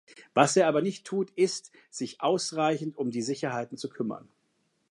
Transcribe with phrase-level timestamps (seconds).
[0.33, 4.27] Was er aber nicht tut, ist, sich ausreichend um die Sicherheiten zu kümmern.